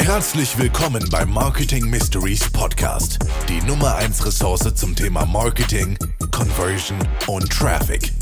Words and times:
Herzlich 0.00 0.58
willkommen 0.58 1.02
beim 1.10 1.32
Marketing 1.32 1.88
Mysteries 1.90 2.50
Podcast, 2.52 3.18
die 3.48 3.60
Nummer 3.66 3.96
1 3.96 4.24
Ressource 4.24 4.74
zum 4.74 4.94
Thema 4.94 5.24
Marketing, 5.26 5.98
Conversion 6.30 6.98
und 7.26 7.50
Traffic. 7.50 8.12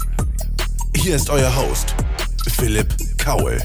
Hier 0.96 1.16
ist 1.16 1.28
euer 1.28 1.54
Host, 1.54 1.94
Philipp 2.56 2.94
Kaul. 3.18 3.58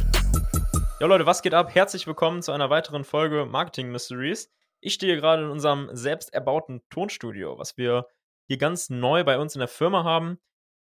Ja 1.00 1.08
Leute, 1.08 1.26
was 1.26 1.42
geht 1.42 1.54
ab? 1.54 1.76
Herzlich 1.76 2.08
willkommen 2.08 2.42
zu 2.42 2.52
einer 2.52 2.70
weiteren 2.70 3.04
Folge 3.04 3.46
Marketing 3.46 3.92
Mysteries. 3.92 4.50
Ich 4.82 4.94
stehe 4.94 5.16
gerade 5.16 5.44
in 5.44 5.50
unserem 5.50 5.90
selbst 5.92 6.34
erbauten 6.34 6.82
Tonstudio, 6.90 7.58
was 7.60 7.78
wir 7.78 8.08
hier 8.48 8.58
ganz 8.58 8.90
neu 8.90 9.24
bei 9.24 9.38
uns 9.38 9.56
in 9.56 9.60
der 9.60 9.68
Firma 9.68 10.04
haben. 10.04 10.40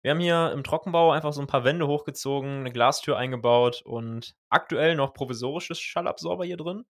Wir 0.09 0.13
haben 0.13 0.21
hier 0.21 0.53
im 0.55 0.65
Trockenbau 0.65 1.13
einfach 1.13 1.35
so 1.35 1.43
ein 1.43 1.47
paar 1.47 1.65
Wände 1.65 1.87
hochgezogen, 1.87 2.61
eine 2.61 2.73
Glastür 2.73 3.19
eingebaut 3.19 3.83
und 3.85 4.35
aktuell 4.49 4.95
noch 4.95 5.13
provisorisches 5.13 5.79
Schallabsorber 5.81 6.47
hier 6.47 6.57
drin. 6.57 6.87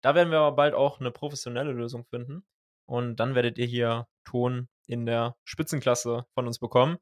Da 0.00 0.14
werden 0.14 0.30
wir 0.30 0.38
aber 0.38 0.56
bald 0.56 0.72
auch 0.72 0.98
eine 0.98 1.10
professionelle 1.10 1.72
Lösung 1.72 2.06
finden. 2.06 2.46
Und 2.86 3.16
dann 3.16 3.34
werdet 3.34 3.58
ihr 3.58 3.66
hier 3.66 4.08
Ton 4.24 4.70
in 4.86 5.04
der 5.04 5.36
Spitzenklasse 5.44 6.24
von 6.32 6.46
uns 6.46 6.60
bekommen. 6.60 6.96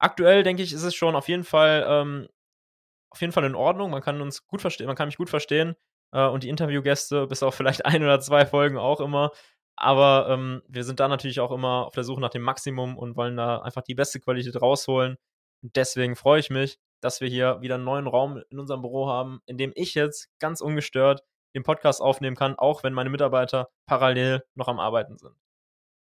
Aktuell 0.00 0.42
denke 0.42 0.64
ich, 0.64 0.72
ist 0.72 0.82
es 0.82 0.96
schon 0.96 1.14
auf 1.14 1.28
jeden 1.28 1.44
Fall 1.44 1.86
ähm, 1.86 2.28
auf 3.10 3.20
jeden 3.20 3.32
Fall 3.32 3.44
in 3.44 3.54
Ordnung. 3.54 3.92
Man 3.92 4.02
kann 4.02 4.20
uns 4.20 4.44
gut 4.48 4.60
verstehen, 4.60 4.88
man 4.88 4.96
kann 4.96 5.06
mich 5.06 5.18
gut 5.18 5.30
verstehen. 5.30 5.76
Äh, 6.10 6.26
und 6.26 6.42
die 6.42 6.48
Interviewgäste, 6.48 7.28
bis 7.28 7.44
auf 7.44 7.54
vielleicht 7.54 7.86
ein 7.86 8.02
oder 8.02 8.18
zwei 8.18 8.44
Folgen 8.44 8.76
auch 8.76 9.00
immer. 9.00 9.30
Aber 9.82 10.28
ähm, 10.30 10.62
wir 10.68 10.84
sind 10.84 11.00
da 11.00 11.08
natürlich 11.08 11.40
auch 11.40 11.50
immer 11.50 11.86
auf 11.86 11.94
der 11.94 12.04
Suche 12.04 12.20
nach 12.20 12.30
dem 12.30 12.42
Maximum 12.42 12.96
und 12.96 13.16
wollen 13.16 13.36
da 13.36 13.58
einfach 13.62 13.82
die 13.82 13.96
beste 13.96 14.20
Qualität 14.20 14.62
rausholen. 14.62 15.16
Und 15.60 15.74
deswegen 15.74 16.14
freue 16.14 16.38
ich 16.38 16.50
mich, 16.50 16.78
dass 17.00 17.20
wir 17.20 17.28
hier 17.28 17.60
wieder 17.62 17.74
einen 17.74 17.84
neuen 17.84 18.06
Raum 18.06 18.40
in 18.48 18.60
unserem 18.60 18.82
Büro 18.82 19.08
haben, 19.08 19.40
in 19.46 19.58
dem 19.58 19.72
ich 19.74 19.94
jetzt 19.94 20.28
ganz 20.38 20.60
ungestört 20.60 21.24
den 21.56 21.64
Podcast 21.64 22.00
aufnehmen 22.00 22.36
kann, 22.36 22.54
auch 22.56 22.84
wenn 22.84 22.94
meine 22.94 23.10
Mitarbeiter 23.10 23.70
parallel 23.86 24.44
noch 24.54 24.68
am 24.68 24.78
Arbeiten 24.78 25.18
sind. 25.18 25.34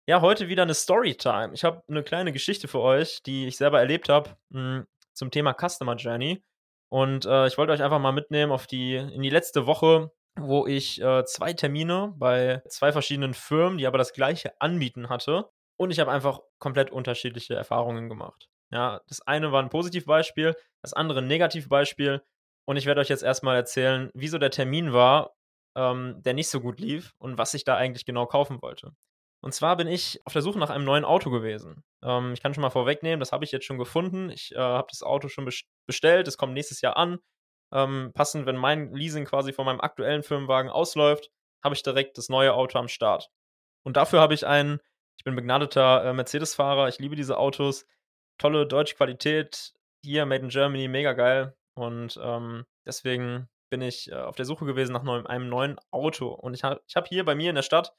Ja, 0.09 0.23
heute 0.23 0.49
wieder 0.49 0.65
eine 0.65 0.75
Storytime. 0.75 1.55
Ich 1.55 1.63
habe 1.63 1.83
eine 1.89 2.03
kleine 2.03 2.33
Geschichte 2.33 2.67
für 2.67 2.81
euch, 2.81 3.23
die 3.23 3.47
ich 3.47 3.57
selber 3.59 3.79
erlebt 3.79 4.09
habe 4.09 4.37
hm, 4.53 4.87
zum 5.15 5.31
Thema 5.31 5.55
Customer 5.55 5.95
Journey. 5.95 6.43
Und 6.91 7.27
äh, 7.27 7.47
ich 7.47 7.59
wollte 7.59 7.73
euch 7.73 7.83
einfach 7.83 8.01
mal 8.01 8.13
mitnehmen 8.13 8.51
auf 8.51 8.67
die, 8.67 8.97
in 8.97 9.23
die 9.23 9.31
letzte 9.31 9.67
Woche, 9.67 10.11
wo 10.41 10.67
ich 10.67 11.01
äh, 11.01 11.25
zwei 11.25 11.53
Termine 11.53 12.15
bei 12.17 12.63
zwei 12.69 12.93
verschiedenen 12.93 13.35
Firmen, 13.35 13.79
die 13.79 13.87
aber 13.87 13.99
das 13.99 14.13
gleiche 14.13 14.61
anbieten 14.61 15.09
hatte. 15.09 15.49
Und 15.77 15.91
ich 15.91 16.01
habe 16.01 16.11
einfach 16.11 16.41
komplett 16.59 16.91
unterschiedliche 16.91 17.55
Erfahrungen 17.55 18.09
gemacht. 18.09 18.49
Ja, 18.71 19.01
das 19.09 19.21
eine 19.27 19.53
war 19.53 19.63
ein 19.63 19.71
Positivbeispiel, 19.71 20.55
das 20.83 20.93
andere 20.93 21.21
ein 21.21 21.27
Negativbeispiel. 21.27 22.23
Und 22.67 22.77
ich 22.77 22.87
werde 22.87 23.01
euch 23.01 23.09
jetzt 23.09 23.23
erstmal 23.23 23.57
erzählen, 23.57 24.11
wieso 24.13 24.39
der 24.39 24.51
Termin 24.51 24.93
war, 24.93 25.35
ähm, 25.77 26.23
der 26.23 26.35
nicht 26.35 26.49
so 26.49 26.61
gut 26.61 26.81
lief 26.81 27.15
und 27.19 27.39
was 27.39 27.55
ich 27.55 27.65
da 27.65 27.77
eigentlich 27.77 28.05
genau 28.05 28.27
kaufen 28.27 28.61
wollte. 28.61 28.93
Und 29.41 29.55
zwar 29.55 29.77
bin 29.77 29.87
ich 29.87 30.21
auf 30.25 30.33
der 30.33 30.43
Suche 30.43 30.59
nach 30.59 30.71
einem 30.71 30.85
neuen 30.85 31.05
Auto 31.05 31.31
gewesen. 31.31 31.85
Ähm, 32.03 32.33
ich 32.33 32.43
kann 32.43 32.55
schon 32.55 32.63
mal 32.63 32.71
vorwegnehmen, 32.71 33.21
das 33.21 33.33
habe 33.33 33.45
ich 33.45 33.53
jetzt 33.53 33.67
schon 33.67 33.79
gefunden. 33.79 34.31
Ich 34.31 34.53
äh, 34.53 34.59
habe 34.59 34.89
das 34.91 35.03
Auto 35.03 35.29
schon 35.29 35.49
bestellt, 35.87 36.27
es 36.27 36.37
kommt 36.37 36.55
nächstes 36.55 36.81
Jahr 36.81 36.97
an. 36.97 37.19
Ähm, 37.73 38.13
passend, 38.15 38.47
wenn 38.47 38.57
mein 38.57 38.93
Leasing 38.95 39.25
quasi 39.25 39.53
von 39.53 39.67
meinem 39.67 39.81
aktuellen 39.81 40.23
Firmenwagen 40.23 40.71
ausläuft, 40.71 41.31
habe 41.63 41.75
ich 41.75 41.83
direkt 41.83 42.19
das 42.19 42.29
neue 42.29 42.55
Auto 42.55 42.79
am 42.79 42.89
Start. 42.89 43.31
Und 43.85 43.97
dafür 43.97 44.21
habe 44.21 44.35
ich 44.35 44.47
einen, 44.47 44.81
ich 45.17 45.25
bin 45.25 45.37
begnadeter 45.37 46.05
äh, 46.05 46.13
Mercedes-Fahrer, 46.13 46.89
ich 46.89 46.99
liebe 46.99 47.17
diese 47.17 47.39
Autos, 47.39 47.87
tolle 48.39 48.67
deutsche 48.67 48.97
Qualität, 48.97 49.75
hier 50.03 50.27
Made 50.27 50.45
in 50.45 50.49
Germany, 50.49 50.89
mega 50.89 51.13
geil. 51.13 51.57
Und 51.75 52.19
ähm, 52.23 52.65
deswegen 52.87 53.49
bin 53.71 53.83
ich 53.83 54.11
äh, 54.11 54.15
auf 54.15 54.37
der 54.37 54.45
Suche 54.45 54.65
gewesen 54.65 54.93
nach 54.93 55.03
neuem, 55.03 55.27
einem 55.27 55.49
neuen 55.49 55.77
Auto. 55.91 56.29
Und 56.29 56.55
ich 56.55 56.65
habe 56.65 56.81
ich 56.87 56.97
hab 56.97 57.09
hier 57.09 57.25
bei 57.25 57.35
mir 57.35 57.51
in 57.51 57.57
der 57.57 57.63
Stadt 57.63 57.95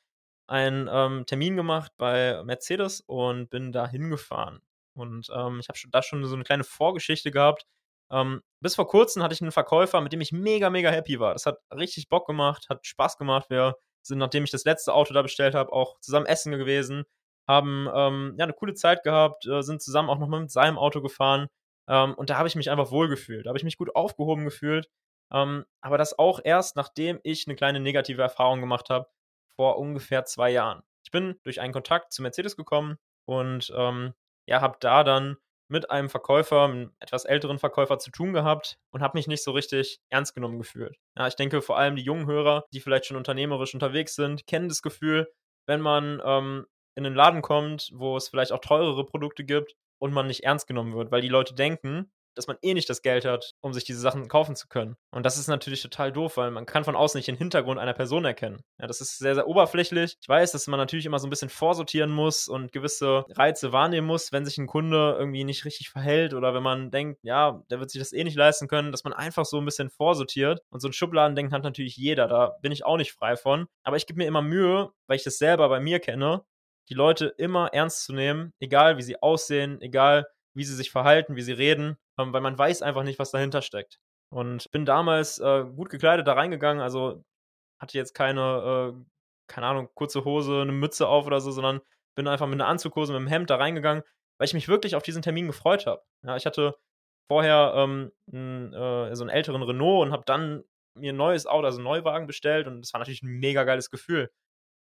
einen 0.47 0.89
ähm, 0.91 1.25
Termin 1.25 1.55
gemacht 1.55 1.91
bei 1.97 2.43
Mercedes 2.43 3.01
und 3.01 3.49
bin 3.49 3.71
da 3.71 3.87
hingefahren. 3.87 4.61
Und 4.95 5.29
ähm, 5.33 5.59
ich 5.59 5.69
habe 5.69 5.79
da 5.91 6.02
schon 6.02 6.25
so 6.25 6.35
eine 6.35 6.43
kleine 6.43 6.63
Vorgeschichte 6.63 7.31
gehabt. 7.31 7.65
Ähm, 8.11 8.42
bis 8.61 8.75
vor 8.75 8.87
kurzem 8.87 9.23
hatte 9.23 9.33
ich 9.33 9.42
einen 9.42 9.52
Verkäufer, 9.52 10.02
mit 10.02 10.14
dem 10.14 10.21
ich 10.21 10.31
mega, 10.31 10.70
mega 10.70 10.89
happy 10.89 11.20
war. 11.20 11.33
Das 11.33 11.45
hat 11.45 11.59
richtig 11.73 12.09
Bock 12.09 12.27
gemacht, 12.27 12.67
hat 12.70 12.86
Spaß 12.86 13.17
gemacht. 13.17 13.49
Wir 13.49 13.75
sind, 14.02 14.17
nachdem 14.17 14.43
ich 14.43 14.52
das 14.52 14.65
letzte 14.65 14.93
Auto 14.93 15.14
da 15.14 15.21
bestellt 15.21 15.55
habe, 15.55 15.71
auch 15.71 15.99
zusammen 15.99 16.25
essen 16.25 16.52
gewesen, 16.52 17.05
haben 17.47 17.89
ähm, 17.93 18.36
ja 18.37 18.43
eine 18.43 18.53
coole 18.53 18.73
Zeit 18.73 19.03
gehabt, 19.03 19.45
äh, 19.47 19.61
sind 19.61 19.81
zusammen 19.81 20.09
auch 20.09 20.20
nochmal 20.20 20.42
mit 20.42 20.52
seinem 20.52 20.77
Auto 20.77 21.02
gefahren. 21.02 21.47
Ähm, 21.87 22.14
und 22.15 22.30
da 22.30 22.37
habe 22.37 22.47
ich 22.47 22.55
mich 22.55 22.70
einfach 22.70 22.92
wohl 22.92 23.08
gefühlt. 23.09 23.45
Da 23.45 23.49
habe 23.49 23.58
ich 23.58 23.64
mich 23.64 23.77
gut 23.77 23.95
aufgehoben 23.95 24.45
gefühlt. 24.45 24.89
Ähm, 25.31 25.65
aber 25.81 25.97
das 25.97 26.17
auch 26.17 26.39
erst, 26.43 26.76
nachdem 26.76 27.20
ich 27.23 27.47
eine 27.47 27.55
kleine 27.55 27.80
negative 27.80 28.21
Erfahrung 28.21 28.59
gemacht 28.61 28.89
habe, 28.89 29.08
vor 29.55 29.77
ungefähr 29.77 30.26
zwei 30.26 30.52
Jahren. 30.52 30.83
Ich 31.03 31.11
bin 31.11 31.39
durch 31.43 31.59
einen 31.61 31.73
Kontakt 31.73 32.14
zu 32.14 32.21
Mercedes 32.21 32.55
gekommen 32.55 32.97
und 33.26 33.73
ähm, 33.76 34.14
ja, 34.45 34.61
habe 34.61 34.77
da 34.80 35.03
dann 35.03 35.37
mit 35.69 35.89
einem 35.91 36.09
Verkäufer, 36.09 36.63
einem 36.63 36.91
etwas 36.99 37.25
älteren 37.25 37.59
Verkäufer 37.59 37.99
zu 37.99 38.11
tun 38.11 38.33
gehabt 38.33 38.77
und 38.91 39.02
habe 39.02 39.17
mich 39.17 39.27
nicht 39.27 39.43
so 39.43 39.52
richtig 39.52 40.02
ernst 40.09 40.35
genommen 40.35 40.57
gefühlt. 40.57 40.97
Ja, 41.15 41.27
ich 41.27 41.35
denke 41.35 41.61
vor 41.61 41.77
allem 41.77 41.95
die 41.95 42.03
jungen 42.03 42.25
Hörer, 42.25 42.65
die 42.73 42.80
vielleicht 42.80 43.05
schon 43.05 43.17
unternehmerisch 43.17 43.73
unterwegs 43.73 44.15
sind, 44.15 44.45
kennen 44.47 44.67
das 44.67 44.81
Gefühl, 44.81 45.31
wenn 45.67 45.81
man 45.81 46.21
ähm, 46.25 46.65
in 46.95 47.05
einen 47.05 47.15
Laden 47.15 47.41
kommt, 47.41 47.91
wo 47.93 48.17
es 48.17 48.27
vielleicht 48.27 48.52
auch 48.52 48.59
teurere 48.59 49.05
Produkte 49.05 49.45
gibt 49.45 49.75
und 49.99 50.13
man 50.13 50.27
nicht 50.27 50.43
ernst 50.43 50.67
genommen 50.67 50.93
wird, 50.93 51.11
weil 51.11 51.21
die 51.21 51.29
Leute 51.29 51.53
denken, 51.53 52.11
dass 52.35 52.47
man 52.47 52.57
eh 52.61 52.73
nicht 52.73 52.89
das 52.89 53.01
Geld 53.01 53.25
hat, 53.25 53.53
um 53.61 53.73
sich 53.73 53.83
diese 53.83 53.99
Sachen 53.99 54.27
kaufen 54.27 54.55
zu 54.55 54.67
können. 54.67 54.95
Und 55.11 55.25
das 55.25 55.37
ist 55.37 55.47
natürlich 55.47 55.81
total 55.81 56.11
doof, 56.11 56.37
weil 56.37 56.51
man 56.51 56.65
kann 56.65 56.83
von 56.83 56.95
außen 56.95 57.17
nicht 57.17 57.27
den 57.27 57.37
Hintergrund 57.37 57.79
einer 57.79 57.93
Person 57.93 58.25
erkennen. 58.25 58.61
Ja, 58.79 58.87
das 58.87 59.01
ist 59.01 59.17
sehr, 59.17 59.35
sehr 59.35 59.47
oberflächlich. 59.47 60.15
Ich 60.21 60.29
weiß, 60.29 60.51
dass 60.51 60.67
man 60.67 60.79
natürlich 60.79 61.05
immer 61.05 61.19
so 61.19 61.27
ein 61.27 61.29
bisschen 61.29 61.49
vorsortieren 61.49 62.11
muss 62.11 62.47
und 62.47 62.71
gewisse 62.71 63.25
Reize 63.29 63.71
wahrnehmen 63.71 64.07
muss, 64.07 64.31
wenn 64.31 64.45
sich 64.45 64.57
ein 64.57 64.67
Kunde 64.67 65.15
irgendwie 65.17 65.43
nicht 65.43 65.65
richtig 65.65 65.89
verhält 65.89 66.33
oder 66.33 66.53
wenn 66.53 66.63
man 66.63 66.91
denkt, 66.91 67.19
ja, 67.23 67.61
der 67.69 67.79
wird 67.79 67.89
sich 67.89 67.99
das 67.99 68.13
eh 68.13 68.23
nicht 68.23 68.37
leisten 68.37 68.67
können, 68.67 68.91
dass 68.91 69.03
man 69.03 69.13
einfach 69.13 69.45
so 69.45 69.57
ein 69.57 69.65
bisschen 69.65 69.89
vorsortiert. 69.89 70.61
Und 70.69 70.79
so 70.81 70.87
ein 70.87 70.93
Schubladendenken 70.93 71.53
hat 71.53 71.63
natürlich 71.63 71.97
jeder. 71.97 72.27
Da 72.27 72.57
bin 72.61 72.71
ich 72.71 72.85
auch 72.85 72.97
nicht 72.97 73.13
frei 73.13 73.35
von. 73.35 73.67
Aber 73.83 73.97
ich 73.97 74.05
gebe 74.05 74.17
mir 74.17 74.27
immer 74.27 74.41
Mühe, 74.41 74.91
weil 75.07 75.17
ich 75.17 75.23
das 75.23 75.37
selber 75.37 75.69
bei 75.69 75.79
mir 75.79 75.99
kenne, 75.99 76.43
die 76.89 76.93
Leute 76.95 77.27
immer 77.37 77.67
ernst 77.73 78.03
zu 78.03 78.13
nehmen, 78.13 78.53
egal 78.59 78.97
wie 78.97 79.03
sie 79.03 79.21
aussehen, 79.21 79.79
egal 79.81 80.25
wie 80.53 80.63
sie 80.63 80.75
sich 80.75 80.91
verhalten, 80.91 81.35
wie 81.35 81.41
sie 81.41 81.53
reden, 81.53 81.97
ähm, 82.19 82.33
weil 82.33 82.41
man 82.41 82.57
weiß 82.57 82.81
einfach 82.81 83.03
nicht, 83.03 83.19
was 83.19 83.31
dahinter 83.31 83.61
steckt. 83.61 83.99
Und 84.31 84.69
bin 84.71 84.85
damals 84.85 85.39
äh, 85.39 85.65
gut 85.65 85.89
gekleidet 85.89 86.27
da 86.27 86.33
reingegangen, 86.33 86.81
also 86.83 87.23
hatte 87.80 87.97
jetzt 87.97 88.13
keine, 88.13 88.93
äh, 88.93 89.05
keine 89.47 89.67
Ahnung, 89.67 89.89
kurze 89.95 90.25
Hose, 90.25 90.61
eine 90.61 90.71
Mütze 90.71 91.08
auf 91.08 91.25
oder 91.25 91.41
so, 91.41 91.52
sondern 91.52 91.81
bin 92.15 92.27
einfach 92.27 92.47
mit 92.47 92.59
einer 92.59 92.67
Anzughose, 92.67 93.13
mit 93.13 93.19
einem 93.19 93.27
Hemd 93.27 93.49
da 93.49 93.55
reingegangen, 93.55 94.03
weil 94.37 94.45
ich 94.45 94.53
mich 94.53 94.67
wirklich 94.67 94.95
auf 94.95 95.03
diesen 95.03 95.21
Termin 95.21 95.47
gefreut 95.47 95.85
habe. 95.87 96.03
Ja, 96.25 96.35
ich 96.35 96.45
hatte 96.45 96.75
vorher 97.31 97.73
ähm, 97.75 98.11
n, 98.31 98.73
äh, 98.73 99.15
so 99.15 99.23
einen 99.23 99.29
älteren 99.29 99.63
Renault 99.63 100.08
und 100.08 100.11
habe 100.11 100.23
dann 100.25 100.63
mir 100.95 101.13
ein 101.13 101.17
neues 101.17 101.45
Auto, 101.45 101.65
also 101.65 101.77
einen 101.77 101.85
Neuwagen 101.85 102.27
bestellt 102.27 102.67
und 102.67 102.81
das 102.81 102.93
war 102.93 102.99
natürlich 102.99 103.23
ein 103.23 103.39
mega 103.39 103.63
geiles 103.63 103.89
Gefühl, 103.89 104.31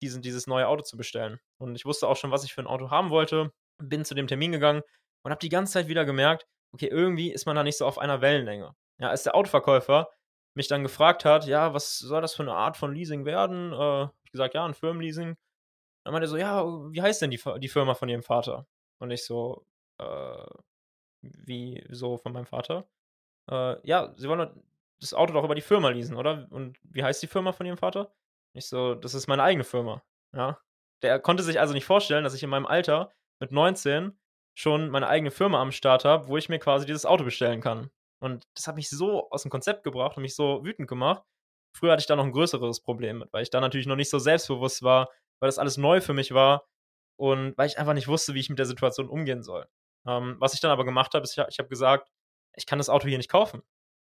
diesen, 0.03 0.23
dieses 0.23 0.47
neue 0.47 0.69
Auto 0.69 0.83
zu 0.83 0.97
bestellen. 0.97 1.39
Und 1.61 1.77
ich 1.77 1.85
wusste 1.85 2.09
auch 2.09 2.17
schon, 2.17 2.31
was 2.31 2.45
ich 2.45 2.55
für 2.55 2.63
ein 2.63 2.67
Auto 2.67 2.91
haben 2.91 3.11
wollte, 3.11 3.53
bin 3.83 4.05
zu 4.05 4.15
dem 4.15 4.27
Termin 4.27 4.53
gegangen 4.53 4.83
und 5.25 5.31
habe 5.31 5.41
die 5.41 5.49
ganze 5.49 5.75
Zeit 5.75 5.89
wieder 5.89 6.05
gemerkt, 6.05 6.47
okay, 6.73 6.87
irgendwie 6.87 7.33
ist 7.33 7.47
man 7.47 7.57
da 7.57 7.63
nicht 7.63 7.79
so 7.79 7.87
auf 7.87 7.99
einer 7.99 8.21
Wellenlänge. 8.21 8.75
Ja, 8.99 9.11
als 9.11 9.23
der 9.23 9.35
Autoverkäufer 9.35 10.11
mich 10.55 10.69
dann 10.69 10.83
gefragt 10.83 11.25
hat, 11.25 11.47
ja, 11.47 11.73
was 11.75 11.99
soll 11.99 12.21
das 12.21 12.35
für 12.35 12.43
eine 12.43 12.55
Art 12.55 12.77
von 12.77 12.95
Leasing 12.95 13.25
werden? 13.25 13.73
Äh, 13.73 13.77
hab 13.77 14.15
ich 14.25 14.33
gesagt, 14.33 14.55
ja, 14.55 14.65
ein 14.65 14.75
Firmenleasing. 14.75 15.37
Dann 16.05 16.13
meinte 16.13 16.27
er 16.27 16.29
so, 16.29 16.37
ja, 16.37 16.65
wie 16.93 17.03
heißt 17.03 17.23
denn 17.23 17.31
die, 17.31 17.41
die 17.59 17.69
Firma 17.69 17.95
von 17.95 18.09
ihrem 18.09 18.23
Vater? 18.23 18.67
Und 18.99 19.11
ich 19.11 19.25
so, 19.25 19.67
äh, 19.99 20.47
wie 21.23 21.85
so 21.91 22.17
von 22.17 22.33
meinem 22.33 22.47
Vater? 22.47 22.89
Äh, 23.51 23.77
ja, 23.87 24.15
sie 24.17 24.29
wollen 24.29 24.51
das 25.01 25.15
Auto 25.15 25.33
doch 25.33 25.45
über 25.45 25.55
die 25.55 25.61
Firma 25.61 25.91
leasen, 25.91 26.17
oder? 26.17 26.49
Und 26.51 26.79
wie 26.83 27.05
heißt 27.05 27.23
die 27.23 27.29
Firma 27.29 27.53
von 27.53 27.67
ihrem 27.67 27.79
Vater? 27.79 28.13
Ich 28.53 28.67
so, 28.67 28.95
das 28.95 29.15
ist 29.15 29.29
meine 29.29 29.43
eigene 29.43 29.65
Firma. 29.65 30.03
Ja. 30.33 30.59
Der 31.03 31.21
konnte 31.21 31.43
sich 31.43 31.61
also 31.61 31.75
nicht 31.75 31.85
vorstellen, 31.85 32.25
dass 32.25 32.35
ich 32.35 32.43
in 32.43 32.51
meinem 32.51 32.67
Alter 32.67 33.13
mit 33.39 33.53
19 33.53 34.19
schon 34.59 34.91
meine 34.91 35.07
eigene 35.07 35.31
Firma 35.31 35.63
am 35.63 35.71
Start 35.71 36.05
habe, 36.05 36.27
wo 36.27 36.37
ich 36.37 36.49
mir 36.49 36.59
quasi 36.59 36.85
dieses 36.85 37.07
Auto 37.07 37.23
bestellen 37.23 37.61
kann. 37.61 37.91
Und 38.21 38.45
das 38.57 38.67
hat 38.67 38.75
mich 38.75 38.91
so 38.91 39.31
aus 39.31 39.43
dem 39.43 39.53
Konzept 39.53 39.85
gebracht 39.85 40.17
und 40.17 40.23
mich 40.23 40.35
so 40.35 40.65
wütend 40.65 40.89
gemacht. 40.89 41.23
Früher 41.77 41.93
hatte 41.93 42.01
ich 42.01 42.07
da 42.07 42.17
noch 42.17 42.25
ein 42.25 42.33
größeres 42.33 42.81
Problem 42.81 43.19
mit, 43.19 43.33
weil 43.33 43.45
ich 43.45 43.51
da 43.51 43.61
natürlich 43.61 43.87
noch 43.87 43.95
nicht 43.95 44.11
so 44.11 44.19
selbstbewusst 44.19 44.83
war, 44.83 45.11
weil 45.41 45.47
das 45.47 45.59
alles 45.59 45.77
neu 45.77 46.01
für 46.01 46.13
mich 46.13 46.35
war 46.35 46.67
und 47.17 47.57
weil 47.57 47.69
ich 47.69 47.79
einfach 47.79 47.95
nicht 47.95 48.09
wusste, 48.09 48.35
wie 48.35 48.41
ich 48.41 48.49
mit 48.49 48.59
der 48.59 48.67
Situation 48.67 49.09
umgehen 49.09 49.45
soll. 49.45 49.69
Ähm, 50.09 50.37
was 50.41 50.55
ich 50.55 50.61
dann 50.61 50.73
aber 50.73 50.85
gemacht 50.85 51.15
habe, 51.15 51.23
ist, 51.23 51.39
ich, 51.39 51.45
ich 51.49 51.59
habe 51.61 51.69
gesagt, 51.69 52.11
ich 52.57 52.67
kann 52.67 52.81
das 52.81 52.89
Auto 52.89 53.07
hier 53.07 53.19
nicht 53.19 53.31
kaufen. 53.31 53.63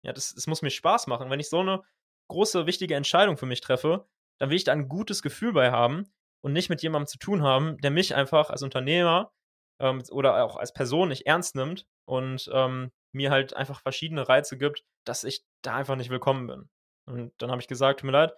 Ja, 0.03 0.13
das, 0.13 0.35
das 0.35 0.45
muss 0.45 0.61
mir 0.61 0.69
Spaß 0.69 1.07
machen. 1.07 1.31
Wenn 1.31 1.39
ich 1.39 1.49
so 1.49 1.61
eine 1.61 1.81
große, 2.29 2.67
wichtige 2.67 2.93
Entscheidung 2.93 3.37
für 3.37 3.47
mich 3.47 3.61
treffe, 3.61 4.07
dann 4.39 4.51
will 4.51 4.57
ich 4.57 4.63
da 4.63 4.73
ein 4.73 4.89
gutes 4.89 5.23
Gefühl 5.23 5.53
bei 5.53 5.71
haben 5.71 6.13
und 6.41 6.53
nicht 6.53 6.69
mit 6.69 6.83
jemandem 6.83 7.07
zu 7.07 7.17
tun 7.17 7.41
haben, 7.41 7.77
der 7.79 7.89
mich 7.89 8.13
einfach 8.13 8.51
als 8.51 8.61
Unternehmer 8.61 9.31
ähm, 9.79 10.03
oder 10.11 10.43
auch 10.43 10.55
als 10.55 10.73
Person 10.73 11.09
nicht 11.09 11.25
ernst 11.25 11.55
nimmt 11.55 11.85
und 12.05 12.49
ähm, 12.53 12.91
mir 13.11 13.31
halt 13.31 13.55
einfach 13.55 13.81
verschiedene 13.81 14.27
Reize 14.27 14.57
gibt, 14.57 14.83
dass 15.05 15.23
ich 15.23 15.45
da 15.61 15.75
einfach 15.75 15.95
nicht 15.95 16.09
willkommen 16.09 16.47
bin. 16.47 16.69
Und 17.07 17.33
dann 17.37 17.51
habe 17.51 17.61
ich 17.61 17.67
gesagt, 17.67 17.99
tut 17.99 18.07
mir 18.07 18.11
leid, 18.11 18.33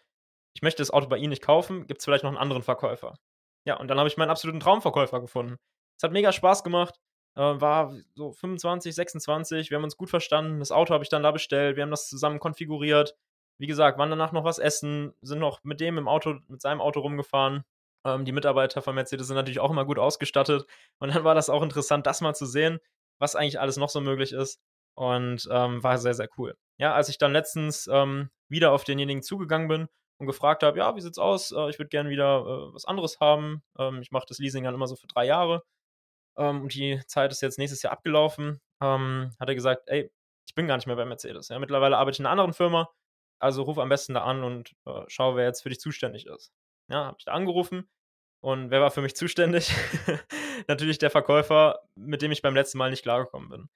ich 0.53 0.61
möchte 0.61 0.81
das 0.81 0.91
Auto 0.91 1.07
bei 1.07 1.17
Ihnen 1.17 1.29
nicht 1.29 1.43
kaufen, 1.43 1.87
gibt 1.87 1.99
es 2.01 2.05
vielleicht 2.05 2.23
noch 2.23 2.31
einen 2.31 2.39
anderen 2.39 2.63
Verkäufer? 2.63 3.15
Ja, 3.65 3.77
und 3.77 3.87
dann 3.89 3.99
habe 3.99 4.07
ich 4.07 4.17
meinen 4.17 4.29
absoluten 4.29 4.59
Traumverkäufer 4.59 5.21
gefunden. 5.21 5.57
Es 5.97 6.03
hat 6.03 6.11
mega 6.11 6.31
Spaß 6.31 6.63
gemacht, 6.63 6.99
äh, 7.35 7.41
war 7.41 7.93
so 8.15 8.31
25, 8.31 8.95
26, 8.95 9.69
wir 9.69 9.77
haben 9.77 9.83
uns 9.83 9.97
gut 9.97 10.09
verstanden, 10.09 10.59
das 10.59 10.71
Auto 10.71 10.93
habe 10.93 11.03
ich 11.03 11.09
dann 11.09 11.23
da 11.23 11.31
bestellt, 11.31 11.75
wir 11.75 11.83
haben 11.83 11.91
das 11.91 12.09
zusammen 12.09 12.39
konfiguriert. 12.39 13.15
Wie 13.59 13.67
gesagt, 13.67 13.97
waren 13.97 14.09
danach 14.09 14.31
noch 14.31 14.43
was 14.43 14.59
essen, 14.59 15.13
sind 15.21 15.39
noch 15.39 15.63
mit 15.63 15.79
dem 15.79 15.97
im 15.97 16.07
Auto, 16.07 16.39
mit 16.47 16.61
seinem 16.61 16.81
Auto 16.81 16.99
rumgefahren. 16.99 17.63
Ähm, 18.07 18.25
die 18.25 18.31
Mitarbeiter 18.31 18.81
von 18.81 18.95
Mercedes 18.95 19.27
sind 19.27 19.35
natürlich 19.35 19.59
auch 19.59 19.71
immer 19.71 19.85
gut 19.85 19.99
ausgestattet. 19.99 20.65
Und 20.99 21.13
dann 21.13 21.23
war 21.23 21.35
das 21.35 21.49
auch 21.49 21.61
interessant, 21.61 22.07
das 22.07 22.21
mal 22.21 22.33
zu 22.33 22.45
sehen, 22.45 22.79
was 23.19 23.35
eigentlich 23.35 23.59
alles 23.59 23.77
noch 23.77 23.89
so 23.89 24.01
möglich 24.01 24.31
ist. 24.33 24.59
Und 24.95 25.47
ähm, 25.51 25.83
war 25.83 25.97
sehr, 25.97 26.13
sehr 26.15 26.29
cool. 26.37 26.55
Ja, 26.79 26.93
als 26.93 27.09
ich 27.09 27.17
dann 27.17 27.33
letztens 27.33 27.87
ähm, 27.91 28.29
wieder 28.49 28.71
auf 28.71 28.83
denjenigen 28.83 29.21
zugegangen 29.21 29.67
bin 29.67 29.87
und 30.19 30.27
gefragt 30.27 30.63
habe, 30.63 30.79
ja, 30.79 30.95
wie 30.95 31.01
sieht's 31.01 31.19
aus? 31.19 31.51
Äh, 31.51 31.69
ich 31.69 31.77
würde 31.79 31.89
gerne 31.89 32.09
wieder 32.09 32.39
äh, 32.39 32.73
was 32.73 32.85
anderes 32.85 33.19
haben. 33.19 33.63
Ähm, 33.77 34.01
ich 34.01 34.11
mache 34.11 34.25
das 34.27 34.39
Leasing 34.39 34.63
dann 34.63 34.73
immer 34.73 34.87
so 34.87 34.95
für 34.95 35.07
drei 35.07 35.25
Jahre. 35.25 35.63
Ähm, 36.37 36.63
und 36.63 36.73
die 36.73 37.01
Zeit 37.07 37.31
ist 37.31 37.41
jetzt 37.41 37.59
nächstes 37.59 37.81
Jahr 37.83 37.93
abgelaufen. 37.93 38.59
Ähm, 38.81 39.31
hat 39.39 39.49
er 39.49 39.55
gesagt, 39.55 39.83
ey, 39.87 40.11
ich 40.47 40.55
bin 40.55 40.67
gar 40.67 40.77
nicht 40.77 40.87
mehr 40.87 40.95
bei 40.95 41.05
Mercedes. 41.05 41.49
Ja, 41.49 41.59
mittlerweile 41.59 41.97
arbeite 41.97 42.15
ich 42.15 42.19
in 42.19 42.25
einer 42.25 42.33
anderen 42.33 42.53
Firma. 42.53 42.89
Also 43.39 43.63
ruf 43.63 43.77
am 43.77 43.89
besten 43.89 44.13
da 44.15 44.23
an 44.23 44.43
und 44.43 44.73
äh, 44.85 45.03
schau, 45.07 45.35
wer 45.35 45.45
jetzt 45.45 45.61
für 45.61 45.69
dich 45.69 45.79
zuständig 45.79 46.25
ist. 46.25 46.51
Ja, 46.89 47.05
habe 47.05 47.17
ich 47.19 47.25
da 47.25 47.33
angerufen. 47.33 47.87
Und 48.47 48.71
wer 48.71 48.79
war 48.79 48.91
für 48.91 49.01
mich 49.01 49.13
zuständig? 49.13 49.73
Natürlich 50.69 50.99
der 50.99 51.09
Verkäufer, 51.09 51.81
mit 51.95 52.21
dem 52.21 52.31
ich 52.31 52.41
beim 52.41 52.55
letzten 52.55 52.77
Mal 52.77 52.91
nicht 52.91 53.03
klargekommen 53.03 53.49
bin. 53.49 53.69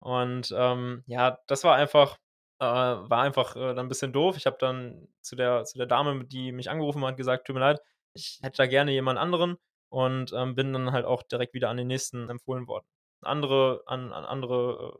Und 0.00 0.52
ähm, 0.52 1.04
ja, 1.06 1.38
das 1.46 1.62
war 1.62 1.76
einfach, 1.76 2.16
äh, 2.58 2.64
war 2.64 3.22
einfach 3.22 3.54
äh, 3.54 3.60
dann 3.60 3.86
ein 3.86 3.88
bisschen 3.88 4.12
doof. 4.12 4.36
Ich 4.36 4.46
habe 4.46 4.56
dann 4.58 5.06
zu 5.20 5.36
der, 5.36 5.62
zu 5.62 5.78
der 5.78 5.86
Dame, 5.86 6.24
die 6.24 6.50
mich 6.50 6.68
angerufen 6.68 7.04
hat, 7.04 7.16
gesagt, 7.16 7.46
tut 7.46 7.54
mir 7.54 7.60
leid, 7.60 7.80
ich 8.14 8.40
hätte 8.42 8.56
da 8.56 8.66
gerne 8.66 8.90
jemand 8.90 9.20
anderen 9.20 9.58
und 9.90 10.32
ähm, 10.32 10.56
bin 10.56 10.72
dann 10.72 10.90
halt 10.90 11.04
auch 11.04 11.22
direkt 11.22 11.54
wieder 11.54 11.70
an 11.70 11.76
den 11.76 11.86
nächsten 11.86 12.28
empfohlen 12.28 12.66
worden. 12.66 12.86
Andere, 13.22 13.84
an, 13.86 14.12
an 14.12 14.24
andere, 14.24 14.96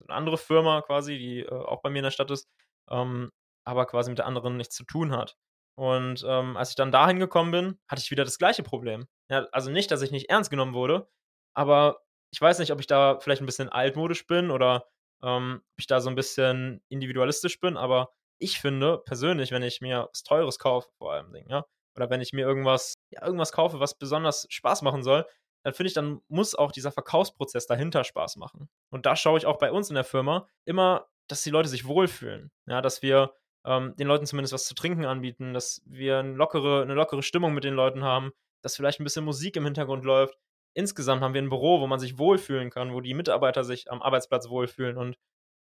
äh, 0.00 0.04
eine 0.04 0.16
andere 0.16 0.38
Firma 0.38 0.80
quasi, 0.80 1.18
die 1.18 1.40
äh, 1.40 1.50
auch 1.50 1.82
bei 1.82 1.90
mir 1.90 1.98
in 1.98 2.04
der 2.04 2.10
Stadt 2.10 2.30
ist, 2.30 2.48
ähm, 2.88 3.32
aber 3.66 3.84
quasi 3.84 4.08
mit 4.08 4.18
der 4.18 4.26
anderen 4.26 4.56
nichts 4.56 4.76
zu 4.76 4.84
tun 4.84 5.12
hat. 5.12 5.36
Und 5.74 6.24
ähm, 6.26 6.56
als 6.56 6.70
ich 6.70 6.76
dann 6.76 6.92
dahin 6.92 7.18
gekommen 7.18 7.50
bin, 7.50 7.78
hatte 7.88 8.02
ich 8.02 8.10
wieder 8.10 8.24
das 8.24 8.38
gleiche 8.38 8.62
Problem. 8.62 9.06
Ja, 9.30 9.46
also 9.52 9.70
nicht, 9.70 9.90
dass 9.90 10.02
ich 10.02 10.10
nicht 10.10 10.28
ernst 10.28 10.50
genommen 10.50 10.74
wurde, 10.74 11.08
aber 11.54 12.02
ich 12.30 12.40
weiß 12.40 12.58
nicht, 12.58 12.72
ob 12.72 12.80
ich 12.80 12.86
da 12.86 13.18
vielleicht 13.20 13.42
ein 13.42 13.46
bisschen 13.46 13.68
altmodisch 13.68 14.26
bin 14.26 14.50
oder 14.50 14.86
ähm, 15.22 15.62
ob 15.62 15.78
ich 15.78 15.86
da 15.86 16.00
so 16.00 16.10
ein 16.10 16.16
bisschen 16.16 16.82
individualistisch 16.88 17.60
bin, 17.60 17.76
aber 17.76 18.10
ich 18.38 18.60
finde 18.60 18.98
persönlich, 18.98 19.52
wenn 19.52 19.62
ich 19.62 19.80
mir 19.80 20.08
was 20.10 20.24
Teures 20.24 20.58
kaufe, 20.58 20.90
vor 20.98 21.12
allem 21.12 21.34
ja, 21.48 21.64
oder 21.96 22.10
wenn 22.10 22.20
ich 22.20 22.32
mir 22.32 22.46
irgendwas, 22.46 22.94
ja, 23.10 23.24
irgendwas 23.24 23.52
kaufe, 23.52 23.80
was 23.80 23.96
besonders 23.96 24.46
Spaß 24.50 24.82
machen 24.82 25.02
soll, 25.02 25.26
dann 25.64 25.74
finde 25.74 25.88
ich, 25.88 25.94
dann 25.94 26.20
muss 26.28 26.54
auch 26.54 26.72
dieser 26.72 26.90
Verkaufsprozess 26.90 27.66
dahinter 27.66 28.04
Spaß 28.04 28.36
machen. 28.36 28.68
Und 28.90 29.06
da 29.06 29.14
schaue 29.14 29.38
ich 29.38 29.46
auch 29.46 29.58
bei 29.58 29.70
uns 29.70 29.90
in 29.90 29.94
der 29.94 30.04
Firma 30.04 30.48
immer, 30.64 31.08
dass 31.28 31.42
die 31.42 31.50
Leute 31.50 31.68
sich 31.68 31.86
wohlfühlen. 31.86 32.50
Ja, 32.66 32.80
dass 32.82 33.02
wir 33.02 33.34
ähm, 33.64 33.94
den 33.96 34.06
Leuten 34.06 34.26
zumindest 34.26 34.52
was 34.52 34.66
zu 34.66 34.74
trinken 34.74 35.04
anbieten, 35.04 35.54
dass 35.54 35.82
wir 35.86 36.18
eine 36.18 36.34
lockere, 36.34 36.82
eine 36.82 36.94
lockere 36.94 37.22
Stimmung 37.22 37.54
mit 37.54 37.64
den 37.64 37.74
Leuten 37.74 38.02
haben, 38.02 38.32
dass 38.62 38.76
vielleicht 38.76 39.00
ein 39.00 39.04
bisschen 39.04 39.24
Musik 39.24 39.56
im 39.56 39.64
Hintergrund 39.64 40.04
läuft. 40.04 40.36
Insgesamt 40.74 41.22
haben 41.22 41.34
wir 41.34 41.42
ein 41.42 41.50
Büro, 41.50 41.80
wo 41.80 41.86
man 41.86 42.00
sich 42.00 42.18
wohlfühlen 42.18 42.70
kann, 42.70 42.94
wo 42.94 43.00
die 43.00 43.14
Mitarbeiter 43.14 43.64
sich 43.64 43.90
am 43.90 44.02
Arbeitsplatz 44.02 44.48
wohlfühlen 44.48 44.96
und 44.96 45.16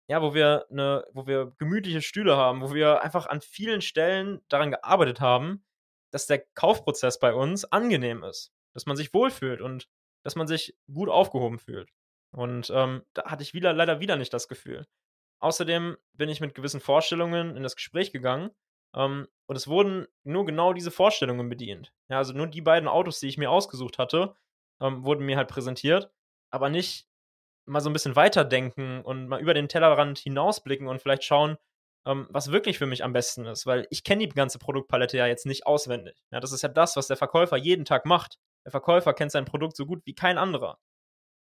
ja, 0.07 0.21
wo 0.21 0.33
wir 0.33 0.65
eine, 0.69 1.05
wo 1.13 1.25
wir 1.25 1.53
gemütliche 1.57 2.01
Stühle 2.01 2.35
haben, 2.35 2.61
wo 2.61 2.73
wir 2.73 3.01
einfach 3.01 3.27
an 3.27 3.41
vielen 3.41 3.81
Stellen 3.81 4.41
daran 4.49 4.71
gearbeitet 4.71 5.21
haben, 5.21 5.63
dass 6.11 6.27
der 6.27 6.39
Kaufprozess 6.53 7.19
bei 7.19 7.33
uns 7.33 7.65
angenehm 7.65 8.23
ist, 8.23 8.51
dass 8.73 8.85
man 8.85 8.97
sich 8.97 9.13
wohlfühlt 9.13 9.61
und 9.61 9.87
dass 10.23 10.35
man 10.35 10.47
sich 10.47 10.75
gut 10.91 11.09
aufgehoben 11.09 11.59
fühlt. 11.59 11.89
Und 12.31 12.71
ähm, 12.73 13.03
da 13.13 13.25
hatte 13.25 13.44
ich 13.44 13.53
wieder, 13.53 13.73
leider 13.73 13.99
wieder 13.99 14.15
nicht 14.17 14.33
das 14.33 14.47
Gefühl. 14.47 14.85
Außerdem 15.41 15.97
bin 16.13 16.29
ich 16.29 16.39
mit 16.39 16.55
gewissen 16.55 16.79
Vorstellungen 16.79 17.55
in 17.57 17.63
das 17.63 17.75
Gespräch 17.75 18.11
gegangen 18.11 18.51
ähm, 18.95 19.27
und 19.47 19.55
es 19.55 19.67
wurden 19.67 20.07
nur 20.23 20.45
genau 20.45 20.73
diese 20.73 20.91
Vorstellungen 20.91 21.49
bedient. 21.49 21.93
Ja, 22.09 22.17
also 22.17 22.33
nur 22.33 22.47
die 22.47 22.61
beiden 22.61 22.88
Autos, 22.88 23.19
die 23.19 23.27
ich 23.27 23.38
mir 23.38 23.51
ausgesucht 23.51 23.97
hatte, 23.97 24.35
ähm, 24.79 25.03
wurden 25.03 25.25
mir 25.25 25.38
halt 25.38 25.47
präsentiert, 25.47 26.11
aber 26.51 26.69
nicht 26.69 27.07
mal 27.65 27.81
so 27.81 27.89
ein 27.89 27.93
bisschen 27.93 28.15
weiterdenken 28.15 29.01
und 29.01 29.27
mal 29.27 29.41
über 29.41 29.53
den 29.53 29.67
Tellerrand 29.67 30.19
hinausblicken 30.19 30.88
und 30.88 31.01
vielleicht 31.01 31.23
schauen, 31.23 31.57
ähm, 32.05 32.27
was 32.29 32.51
wirklich 32.51 32.77
für 32.77 32.87
mich 32.87 33.03
am 33.03 33.13
besten 33.13 33.45
ist, 33.45 33.65
weil 33.65 33.87
ich 33.89 34.03
kenne 34.03 34.27
die 34.27 34.33
ganze 34.33 34.59
Produktpalette 34.59 35.17
ja 35.17 35.27
jetzt 35.27 35.45
nicht 35.45 35.65
auswendig. 35.65 36.17
Ja, 36.31 36.39
das 36.39 36.51
ist 36.51 36.61
ja 36.63 36.69
das, 36.69 36.95
was 36.95 37.07
der 37.07 37.17
Verkäufer 37.17 37.57
jeden 37.57 37.85
Tag 37.85 38.05
macht. 38.05 38.37
Der 38.65 38.71
Verkäufer 38.71 39.13
kennt 39.13 39.31
sein 39.31 39.45
Produkt 39.45 39.75
so 39.75 39.85
gut 39.85 40.01
wie 40.05 40.13
kein 40.13 40.37
anderer. 40.37 40.79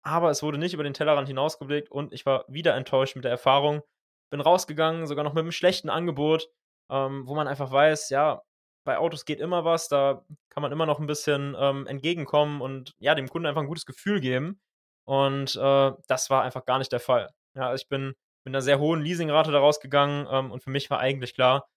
Aber 0.08 0.30
es 0.30 0.42
wurde 0.42 0.56
nicht 0.56 0.72
über 0.72 0.84
den 0.84 0.94
Tellerrand 0.94 1.28
hinausgeblickt 1.28 1.90
und 1.90 2.14
ich 2.14 2.24
war 2.24 2.46
wieder 2.48 2.74
enttäuscht 2.74 3.14
mit 3.14 3.24
der 3.24 3.30
Erfahrung. 3.30 3.82
Bin 4.30 4.40
rausgegangen, 4.40 5.06
sogar 5.06 5.22
noch 5.22 5.34
mit 5.34 5.42
einem 5.42 5.52
schlechten 5.52 5.90
Angebot, 5.90 6.48
ähm, 6.90 7.26
wo 7.26 7.34
man 7.34 7.46
einfach 7.46 7.70
weiß, 7.70 8.08
ja, 8.08 8.40
bei 8.86 8.96
Autos 8.96 9.26
geht 9.26 9.38
immer 9.38 9.66
was, 9.66 9.88
da 9.88 10.24
kann 10.48 10.62
man 10.62 10.72
immer 10.72 10.86
noch 10.86 10.98
ein 10.98 11.06
bisschen 11.06 11.54
ähm, 11.58 11.86
entgegenkommen 11.86 12.62
und 12.62 12.94
ja, 13.00 13.14
dem 13.14 13.28
Kunden 13.28 13.44
einfach 13.46 13.60
ein 13.60 13.68
gutes 13.68 13.84
Gefühl 13.84 14.20
geben. 14.20 14.62
Und 15.04 15.56
äh, 15.56 15.92
das 16.06 16.30
war 16.30 16.42
einfach 16.42 16.64
gar 16.64 16.78
nicht 16.78 16.90
der 16.90 17.00
Fall. 17.00 17.28
Ja, 17.54 17.74
ich 17.74 17.86
bin 17.88 18.14
mit 18.44 18.54
einer 18.54 18.62
sehr 18.62 18.78
hohen 18.78 19.02
Leasingrate 19.02 19.52
daraus 19.52 19.78
gegangen 19.78 20.26
ähm, 20.30 20.50
und 20.50 20.62
für 20.62 20.70
mich 20.70 20.88
war 20.88 21.00
eigentlich 21.00 21.34
klar, 21.34 21.68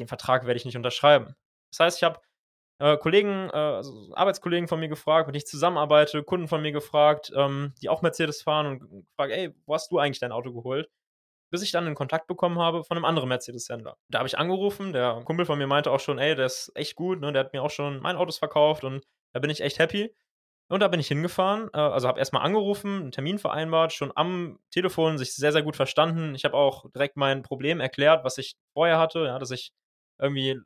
den 0.00 0.08
Vertrag 0.08 0.44
werde 0.44 0.58
ich 0.58 0.66
nicht 0.66 0.76
unterschreiben. 0.76 1.34
Das 1.72 1.80
heißt, 1.80 1.96
ich 1.96 2.02
habe 2.04 2.20
äh, 2.80 2.96
Kollegen, 2.96 3.50
äh, 3.50 3.56
also 3.56 4.10
Arbeitskollegen 4.14 4.66
von 4.66 4.80
mir 4.80 4.88
gefragt, 4.88 5.26
mit 5.26 5.34
denen 5.34 5.40
ich 5.40 5.46
zusammenarbeite, 5.46 6.22
Kunden 6.24 6.48
von 6.48 6.62
mir 6.62 6.72
gefragt, 6.72 7.30
ähm, 7.36 7.74
die 7.82 7.90
auch 7.90 8.02
Mercedes 8.02 8.42
fahren 8.42 8.66
und 8.66 9.06
gefragt, 9.06 9.32
ey, 9.32 9.54
wo 9.66 9.74
hast 9.74 9.92
du 9.92 9.98
eigentlich 9.98 10.18
dein 10.18 10.32
Auto 10.32 10.52
geholt? 10.52 10.88
Bis 11.50 11.62
ich 11.62 11.72
dann 11.72 11.86
einen 11.86 11.94
Kontakt 11.94 12.26
bekommen 12.26 12.58
habe 12.58 12.82
von 12.84 12.96
einem 12.96 13.04
anderen 13.04 13.28
Mercedes-Händler. 13.28 13.96
Da 14.08 14.18
habe 14.20 14.28
ich 14.28 14.38
angerufen, 14.38 14.92
der 14.92 15.20
Kumpel 15.24 15.44
von 15.44 15.58
mir 15.58 15.66
meinte 15.66 15.90
auch 15.90 16.00
schon, 16.00 16.18
ey, 16.18 16.34
der 16.34 16.46
ist 16.46 16.72
echt 16.74 16.96
gut, 16.96 17.20
ne? 17.20 17.32
der 17.32 17.44
hat 17.44 17.52
mir 17.52 17.62
auch 17.62 17.70
schon 17.70 18.00
mein 18.00 18.16
Autos 18.16 18.38
verkauft 18.38 18.82
und 18.84 19.04
da 19.34 19.40
bin 19.40 19.50
ich 19.50 19.60
echt 19.60 19.78
happy. 19.78 20.14
Und 20.68 20.80
da 20.80 20.88
bin 20.88 21.00
ich 21.00 21.08
hingefahren, 21.08 21.68
äh, 21.74 21.78
also 21.78 22.08
habe 22.08 22.20
erstmal 22.20 22.44
angerufen, 22.44 23.00
einen 23.00 23.12
Termin 23.12 23.38
vereinbart, 23.38 23.92
schon 23.92 24.12
am 24.14 24.58
Telefon 24.70 25.18
sich 25.18 25.34
sehr, 25.34 25.52
sehr 25.52 25.64
gut 25.64 25.76
verstanden. 25.76 26.34
Ich 26.34 26.44
habe 26.44 26.56
auch 26.56 26.88
direkt 26.92 27.16
mein 27.16 27.42
Problem 27.42 27.80
erklärt, 27.80 28.24
was 28.24 28.38
ich 28.38 28.54
vorher 28.72 28.98
hatte, 28.98 29.24
ja, 29.24 29.38
dass 29.38 29.50
ich 29.50 29.72
irgendwie 30.18 30.60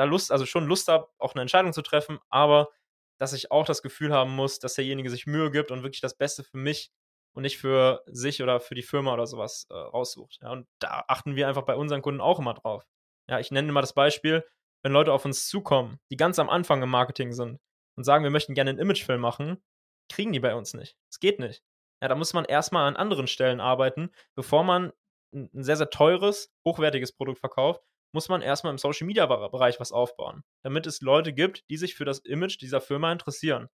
da 0.00 0.04
Lust, 0.04 0.32
also 0.32 0.46
schon 0.46 0.66
Lust 0.66 0.88
habe, 0.88 1.08
auch 1.18 1.34
eine 1.34 1.42
Entscheidung 1.42 1.74
zu 1.74 1.82
treffen, 1.82 2.18
aber 2.30 2.70
dass 3.18 3.34
ich 3.34 3.50
auch 3.50 3.66
das 3.66 3.82
Gefühl 3.82 4.14
haben 4.14 4.34
muss, 4.34 4.58
dass 4.58 4.74
derjenige 4.74 5.10
sich 5.10 5.26
Mühe 5.26 5.50
gibt 5.50 5.70
und 5.70 5.82
wirklich 5.82 6.00
das 6.00 6.16
Beste 6.16 6.42
für 6.42 6.56
mich 6.56 6.90
und 7.34 7.42
nicht 7.42 7.58
für 7.58 8.02
sich 8.06 8.42
oder 8.42 8.60
für 8.60 8.74
die 8.74 8.82
Firma 8.82 9.12
oder 9.12 9.26
sowas 9.26 9.66
äh, 9.68 9.74
raussucht. 9.74 10.38
Ja, 10.40 10.52
und 10.52 10.66
da 10.78 11.04
achten 11.06 11.36
wir 11.36 11.48
einfach 11.48 11.66
bei 11.66 11.76
unseren 11.76 12.00
Kunden 12.00 12.22
auch 12.22 12.38
immer 12.38 12.54
drauf. 12.54 12.86
Ja, 13.28 13.38
ich 13.38 13.50
nenne 13.50 13.68
immer 13.68 13.82
das 13.82 13.92
Beispiel, 13.92 14.42
wenn 14.82 14.92
Leute 14.92 15.12
auf 15.12 15.26
uns 15.26 15.48
zukommen, 15.48 16.00
die 16.10 16.16
ganz 16.16 16.38
am 16.38 16.48
Anfang 16.48 16.82
im 16.82 16.88
Marketing 16.88 17.32
sind, 17.32 17.60
und 17.96 18.04
sagen, 18.04 18.24
wir 18.24 18.30
möchten 18.30 18.54
gerne 18.54 18.70
einen 18.70 18.78
Imagefilm 18.78 19.20
machen, 19.20 19.62
kriegen 20.08 20.32
die 20.32 20.40
bei 20.40 20.54
uns 20.54 20.72
nicht. 20.72 20.96
Es 21.10 21.20
geht 21.20 21.38
nicht. 21.38 21.62
Ja, 22.00 22.08
da 22.08 22.14
muss 22.14 22.32
man 22.32 22.46
erstmal 22.46 22.88
an 22.88 22.96
anderen 22.96 23.26
Stellen 23.26 23.60
arbeiten, 23.60 24.10
bevor 24.34 24.64
man 24.64 24.92
ein 25.34 25.62
sehr, 25.62 25.76
sehr 25.76 25.90
teures, 25.90 26.50
hochwertiges 26.64 27.12
Produkt 27.12 27.40
verkauft, 27.40 27.82
muss 28.12 28.28
man 28.28 28.42
erstmal 28.42 28.72
im 28.72 28.78
Social 28.78 29.06
Media 29.06 29.26
Bereich 29.26 29.80
was 29.80 29.92
aufbauen, 29.92 30.42
damit 30.62 30.86
es 30.86 31.00
Leute 31.00 31.32
gibt, 31.32 31.68
die 31.70 31.76
sich 31.76 31.94
für 31.94 32.04
das 32.04 32.18
Image 32.20 32.60
dieser 32.60 32.80
Firma 32.80 33.12
interessieren. 33.12 33.68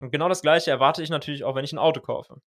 Und 0.00 0.10
genau 0.10 0.28
das 0.28 0.42
gleiche 0.42 0.70
erwarte 0.70 1.02
ich 1.02 1.10
natürlich 1.10 1.44
auch, 1.44 1.54
wenn 1.54 1.64
ich 1.64 1.72
ein 1.72 1.78
Auto 1.78 2.00
kaufe. 2.00 2.40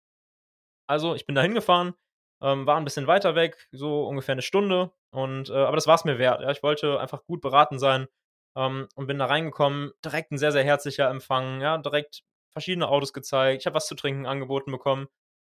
Also, 0.87 1.15
ich 1.15 1.25
bin 1.25 1.35
da 1.35 1.41
hingefahren, 1.41 1.93
ähm, 2.41 2.65
war 2.65 2.77
ein 2.77 2.83
bisschen 2.83 3.07
weiter 3.07 3.35
weg, 3.35 3.67
so 3.71 4.05
ungefähr 4.07 4.33
eine 4.33 4.41
Stunde, 4.41 4.91
und, 5.11 5.49
äh, 5.49 5.53
aber 5.53 5.77
das 5.77 5.87
war 5.87 5.95
es 5.95 6.05
mir 6.05 6.17
wert. 6.17 6.41
Ja. 6.41 6.51
Ich 6.51 6.63
wollte 6.63 6.99
einfach 6.99 7.23
gut 7.25 7.41
beraten 7.41 7.79
sein, 7.79 8.07
ähm, 8.55 8.87
und 8.95 9.07
bin 9.07 9.19
da 9.19 9.25
reingekommen, 9.25 9.91
direkt 10.03 10.31
ein 10.31 10.37
sehr, 10.37 10.51
sehr 10.51 10.63
herzlicher 10.63 11.09
Empfang, 11.09 11.61
ja, 11.61 11.77
direkt 11.77 12.23
verschiedene 12.51 12.87
Autos 12.87 13.13
gezeigt. 13.13 13.61
Ich 13.61 13.65
habe 13.65 13.75
was 13.75 13.87
zu 13.87 13.95
trinken 13.95 14.25
angeboten 14.25 14.71
bekommen. 14.71 15.07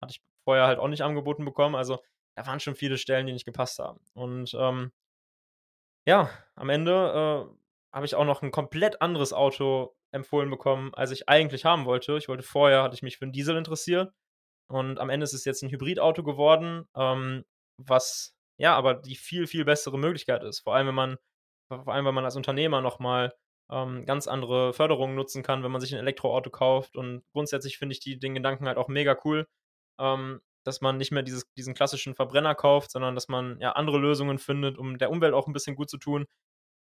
Hatte 0.01 0.11
ich 0.11 0.21
vorher 0.45 0.67
halt 0.67 0.79
auch 0.79 0.87
nicht 0.87 1.03
angeboten 1.03 1.45
bekommen. 1.45 1.75
Also 1.75 1.99
da 2.35 2.45
waren 2.47 2.59
schon 2.59 2.75
viele 2.75 2.97
Stellen, 2.97 3.27
die 3.27 3.33
nicht 3.33 3.45
gepasst 3.45 3.79
haben. 3.79 3.99
Und 4.13 4.55
ähm, 4.59 4.91
ja, 6.07 6.29
am 6.55 6.69
Ende 6.69 6.91
äh, 7.51 7.95
habe 7.95 8.05
ich 8.05 8.15
auch 8.15 8.25
noch 8.25 8.41
ein 8.41 8.51
komplett 8.51 9.01
anderes 9.01 9.33
Auto 9.33 9.95
empfohlen 10.11 10.49
bekommen, 10.49 10.93
als 10.93 11.11
ich 11.11 11.27
eigentlich 11.27 11.65
haben 11.65 11.85
wollte. 11.85 12.17
Ich 12.17 12.29
wollte 12.29 12.43
vorher, 12.43 12.81
hatte 12.83 12.95
ich 12.95 13.03
mich 13.03 13.17
für 13.17 13.25
einen 13.25 13.33
Diesel 13.33 13.57
interessiert. 13.57 14.13
Und 14.69 14.99
am 14.99 15.09
Ende 15.09 15.25
ist 15.25 15.33
es 15.33 15.45
jetzt 15.45 15.63
ein 15.63 15.69
Hybridauto 15.69 16.23
geworden, 16.23 16.87
ähm, 16.95 17.45
was 17.77 18.35
ja 18.59 18.75
aber 18.75 18.95
die 18.95 19.15
viel, 19.15 19.47
viel 19.47 19.65
bessere 19.65 19.99
Möglichkeit 19.99 20.43
ist. 20.43 20.61
Vor 20.61 20.75
allem, 20.75 20.87
wenn 20.87 20.95
man 20.95 21.17
vor 21.69 21.93
allem, 21.93 22.05
weil 22.05 22.13
man 22.13 22.25
als 22.25 22.37
Unternehmer 22.37 22.81
nochmal 22.81 23.33
ähm, 23.69 24.05
ganz 24.05 24.27
andere 24.27 24.73
Förderungen 24.73 25.15
nutzen 25.15 25.43
kann, 25.43 25.63
wenn 25.63 25.71
man 25.71 25.81
sich 25.81 25.93
ein 25.93 25.99
Elektroauto 25.99 26.49
kauft. 26.49 26.95
Und 26.95 27.23
grundsätzlich 27.33 27.77
finde 27.77 27.93
ich 27.93 27.99
die, 27.99 28.17
den 28.17 28.33
Gedanken 28.33 28.67
halt 28.67 28.77
auch 28.77 28.87
mega 28.87 29.17
cool, 29.25 29.47
ähm, 29.99 30.41
dass 30.67 30.81
man 30.81 30.97
nicht 30.97 31.13
mehr 31.13 31.23
dieses, 31.23 31.49
diesen 31.53 31.73
klassischen 31.73 32.13
Verbrenner 32.13 32.53
kauft, 32.53 32.91
sondern 32.91 33.15
dass 33.15 33.29
man 33.29 33.57
ja 33.61 33.71
andere 33.71 33.97
Lösungen 33.97 34.37
findet, 34.37 34.77
um 34.77 34.97
der 34.97 35.09
Umwelt 35.09 35.33
auch 35.33 35.47
ein 35.47 35.53
bisschen 35.53 35.77
gut 35.77 35.89
zu 35.89 35.97
tun. 35.97 36.25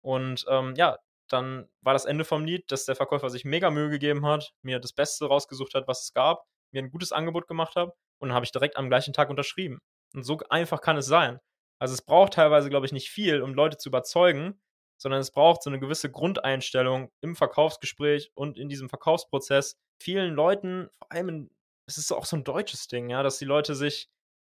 Und 0.01 0.43
ähm, 0.49 0.73
ja, 0.75 0.97
dann 1.29 1.69
war 1.81 1.93
das 1.93 2.05
Ende 2.05 2.25
vom 2.25 2.45
Lied, 2.45 2.71
dass 2.71 2.85
der 2.85 2.95
Verkäufer 2.95 3.29
sich 3.29 3.45
mega 3.45 3.69
Mühe 3.69 3.89
gegeben 3.89 4.25
hat, 4.25 4.53
mir 4.63 4.79
das 4.79 4.93
Beste 4.93 5.27
rausgesucht 5.27 5.75
hat, 5.75 5.87
was 5.87 6.01
es 6.01 6.13
gab, 6.13 6.45
mir 6.71 6.81
ein 6.81 6.89
gutes 6.89 7.11
Angebot 7.11 7.47
gemacht 7.47 7.75
hat 7.75 7.89
und 8.19 8.29
dann 8.29 8.33
habe 8.33 8.45
ich 8.45 8.51
direkt 8.51 8.75
am 8.75 8.89
gleichen 8.89 9.13
Tag 9.13 9.29
unterschrieben. 9.29 9.79
Und 10.15 10.23
so 10.23 10.39
einfach 10.49 10.81
kann 10.81 10.97
es 10.97 11.05
sein. 11.05 11.39
Also 11.77 11.93
es 11.93 12.01
braucht 12.01 12.33
teilweise, 12.33 12.69
glaube 12.69 12.87
ich, 12.87 12.91
nicht 12.91 13.09
viel, 13.09 13.43
um 13.43 13.53
Leute 13.53 13.77
zu 13.77 13.89
überzeugen, 13.89 14.59
sondern 14.97 15.21
es 15.21 15.31
braucht 15.31 15.61
so 15.61 15.69
eine 15.69 15.79
gewisse 15.79 16.09
Grundeinstellung 16.09 17.11
im 17.21 17.35
Verkaufsgespräch 17.35 18.31
und 18.33 18.57
in 18.57 18.67
diesem 18.67 18.89
Verkaufsprozess. 18.89 19.77
Vielen 20.01 20.33
Leuten, 20.33 20.89
vor 20.97 21.11
allem, 21.11 21.29
in, 21.29 21.49
es 21.87 21.97
ist 21.97 22.11
auch 22.11 22.25
so 22.25 22.35
ein 22.35 22.43
deutsches 22.43 22.87
Ding, 22.87 23.09
ja, 23.09 23.23
dass 23.23 23.37
die 23.37 23.45
Leute 23.45 23.75
sich 23.75 24.09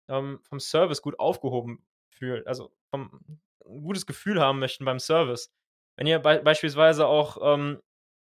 ähm, 0.10 0.40
vom 0.44 0.60
Service 0.60 1.02
gut 1.02 1.20
aufgehoben 1.20 1.86
fühlen, 2.10 2.46
also 2.48 2.72
vom, 2.90 3.20
ein 3.66 3.82
gutes 3.82 4.06
Gefühl 4.06 4.40
haben 4.40 4.60
möchten 4.60 4.86
beim 4.86 5.00
Service. 5.00 5.52
Wenn 5.98 6.08
ihr 6.08 6.20
be 6.20 6.42
beispielsweise 6.44 7.08
auch, 7.08 7.38
ähm, 7.42 7.82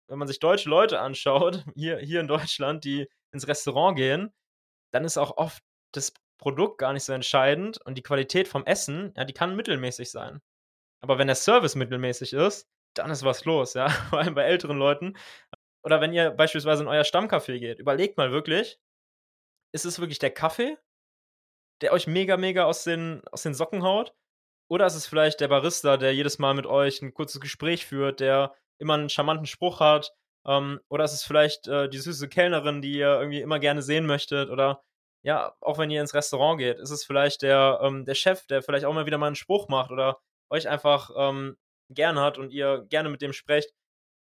wenn 0.07 0.19
man 0.19 0.27
sich 0.27 0.39
deutsche 0.39 0.69
Leute 0.69 0.99
anschaut, 0.99 1.65
hier, 1.75 1.97
hier 1.99 2.21
in 2.21 2.27
Deutschland, 2.27 2.83
die 2.83 3.09
ins 3.31 3.47
Restaurant 3.47 3.97
gehen, 3.97 4.33
dann 4.91 5.05
ist 5.05 5.17
auch 5.17 5.37
oft 5.37 5.63
das 5.93 6.13
Produkt 6.37 6.77
gar 6.77 6.93
nicht 6.93 7.03
so 7.03 7.13
entscheidend 7.13 7.79
und 7.85 7.97
die 7.97 8.03
Qualität 8.03 8.47
vom 8.47 8.65
Essen, 8.65 9.13
ja, 9.17 9.25
die 9.25 9.33
kann 9.33 9.55
mittelmäßig 9.55 10.11
sein. 10.11 10.41
Aber 11.01 11.17
wenn 11.17 11.27
der 11.27 11.35
Service 11.35 11.75
mittelmäßig 11.75 12.33
ist, 12.33 12.67
dann 12.95 13.09
ist 13.09 13.23
was 13.23 13.45
los, 13.45 13.73
ja, 13.73 13.89
vor 14.09 14.19
allem 14.19 14.35
bei 14.35 14.43
älteren 14.43 14.77
Leuten. 14.77 15.17
Oder 15.83 15.99
wenn 15.99 16.13
ihr 16.13 16.31
beispielsweise 16.31 16.83
in 16.83 16.89
euer 16.89 17.03
Stammcafé 17.03 17.59
geht, 17.59 17.79
überlegt 17.79 18.17
mal 18.17 18.31
wirklich, 18.31 18.79
ist 19.73 19.85
es 19.85 19.99
wirklich 19.99 20.19
der 20.19 20.31
Kaffee, 20.31 20.77
der 21.81 21.91
euch 21.91 22.07
mega, 22.07 22.37
mega 22.37 22.65
aus 22.65 22.83
den, 22.83 23.21
aus 23.31 23.43
den 23.43 23.53
Socken 23.53 23.83
haut? 23.83 24.13
Oder 24.69 24.85
ist 24.85 24.95
es 24.95 25.05
vielleicht 25.05 25.41
der 25.41 25.49
Barista, 25.49 25.97
der 25.97 26.15
jedes 26.15 26.39
Mal 26.39 26.53
mit 26.53 26.65
euch 26.65 27.01
ein 27.01 27.13
kurzes 27.13 27.41
Gespräch 27.41 27.85
führt, 27.85 28.19
der 28.19 28.55
immer 28.79 28.93
einen 28.93 29.09
charmanten 29.09 29.47
Spruch 29.47 29.79
hat? 29.79 30.13
Ähm, 30.45 30.79
oder 30.89 31.03
ist 31.03 31.13
es 31.13 31.23
vielleicht 31.23 31.67
äh, 31.67 31.89
die 31.89 31.97
süße 31.97 32.29
Kellnerin, 32.29 32.81
die 32.81 32.93
ihr 32.93 33.19
irgendwie 33.19 33.41
immer 33.41 33.59
gerne 33.59 33.81
sehen 33.81 34.05
möchtet? 34.05 34.49
Oder 34.49 34.83
ja, 35.23 35.55
auch 35.59 35.77
wenn 35.77 35.89
ihr 35.89 36.01
ins 36.01 36.13
Restaurant 36.13 36.59
geht, 36.59 36.79
ist 36.79 36.91
es 36.91 37.03
vielleicht 37.03 37.41
der, 37.41 37.79
ähm, 37.81 38.05
der 38.05 38.15
Chef, 38.15 38.45
der 38.47 38.61
vielleicht 38.61 38.85
auch 38.85 38.93
mal 38.93 39.05
wieder 39.05 39.17
mal 39.17 39.27
einen 39.27 39.35
Spruch 39.35 39.67
macht 39.69 39.91
oder 39.91 40.19
euch 40.49 40.67
einfach 40.69 41.11
ähm, 41.17 41.57
gern 41.89 42.19
hat 42.19 42.37
und 42.37 42.51
ihr 42.51 42.85
gerne 42.89 43.09
mit 43.09 43.21
dem 43.21 43.33
sprecht. 43.33 43.71